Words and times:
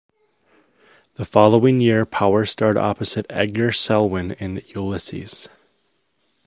The 1.13 1.25
following 1.25 1.79
year 1.79 2.07
Power 2.07 2.43
starred 2.47 2.75
opposite 2.75 3.27
Edgar 3.29 3.71
Selwyn 3.71 4.31
in 4.31 4.63
"Ulysses". 4.69 5.47